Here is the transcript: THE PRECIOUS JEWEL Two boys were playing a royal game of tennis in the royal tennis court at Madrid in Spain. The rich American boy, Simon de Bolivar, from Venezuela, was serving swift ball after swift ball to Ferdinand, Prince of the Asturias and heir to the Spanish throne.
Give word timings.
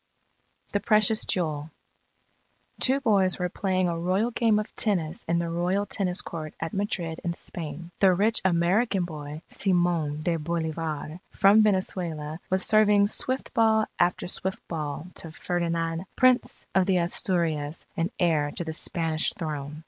THE 0.71 0.79
PRECIOUS 0.79 1.25
JEWEL 1.25 1.69
Two 2.79 2.99
boys 3.01 3.37
were 3.37 3.49
playing 3.49 3.87
a 3.87 3.99
royal 3.99 4.31
game 4.31 4.57
of 4.57 4.75
tennis 4.75 5.23
in 5.25 5.37
the 5.37 5.47
royal 5.47 5.85
tennis 5.85 6.21
court 6.21 6.55
at 6.59 6.73
Madrid 6.73 7.21
in 7.23 7.33
Spain. 7.33 7.91
The 7.99 8.11
rich 8.11 8.41
American 8.43 9.05
boy, 9.05 9.43
Simon 9.47 10.23
de 10.23 10.37
Bolivar, 10.37 11.19
from 11.29 11.61
Venezuela, 11.61 12.39
was 12.49 12.65
serving 12.65 13.05
swift 13.09 13.53
ball 13.53 13.85
after 13.99 14.27
swift 14.27 14.67
ball 14.67 15.05
to 15.17 15.31
Ferdinand, 15.31 16.05
Prince 16.15 16.65
of 16.73 16.87
the 16.87 16.97
Asturias 16.97 17.85
and 17.95 18.09
heir 18.17 18.49
to 18.55 18.63
the 18.63 18.73
Spanish 18.73 19.33
throne. 19.33 19.79